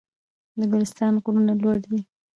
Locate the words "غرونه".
1.23-1.53